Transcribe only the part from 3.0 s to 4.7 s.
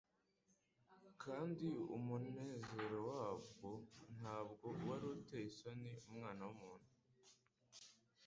wabwo ntabwo